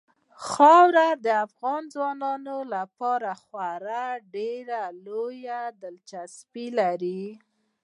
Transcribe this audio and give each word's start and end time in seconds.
خاوره 0.47 1.07
د 1.25 1.27
افغان 1.45 1.81
ځوانانو 1.93 2.57
لپاره 2.73 3.29
خورا 3.43 4.07
ډېره 4.35 4.81
لویه 5.05 5.61
دلچسپي 5.81 6.67
لري. 6.79 7.25